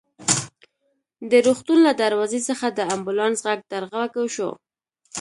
[1.31, 4.49] د روغتون له دروازې څخه د امبولانس غږ تر غوږو شو.